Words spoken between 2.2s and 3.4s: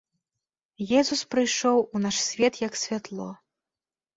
свет як святло.